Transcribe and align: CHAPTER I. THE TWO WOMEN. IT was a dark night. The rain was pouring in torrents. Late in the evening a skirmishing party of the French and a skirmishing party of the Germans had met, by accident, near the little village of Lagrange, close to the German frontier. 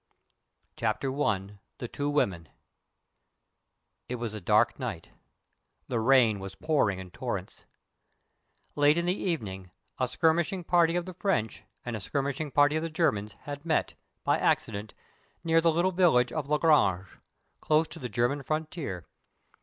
CHAPTER 0.77 1.13
I. 1.21 1.59
THE 1.77 1.87
TWO 1.87 2.09
WOMEN. 2.09 2.49
IT 4.09 4.15
was 4.15 4.33
a 4.33 4.41
dark 4.41 4.79
night. 4.79 5.11
The 5.89 5.99
rain 5.99 6.39
was 6.39 6.55
pouring 6.55 6.97
in 6.97 7.11
torrents. 7.11 7.65
Late 8.75 8.97
in 8.97 9.05
the 9.05 9.13
evening 9.15 9.69
a 9.99 10.07
skirmishing 10.07 10.63
party 10.63 10.95
of 10.95 11.05
the 11.05 11.13
French 11.13 11.65
and 11.85 11.95
a 11.95 11.99
skirmishing 11.99 12.49
party 12.49 12.75
of 12.77 12.81
the 12.81 12.89
Germans 12.89 13.33
had 13.41 13.63
met, 13.63 13.93
by 14.23 14.39
accident, 14.39 14.95
near 15.43 15.61
the 15.61 15.71
little 15.71 15.91
village 15.91 16.31
of 16.31 16.49
Lagrange, 16.49 17.19
close 17.59 17.87
to 17.89 17.99
the 17.99 18.09
German 18.09 18.41
frontier. 18.41 19.05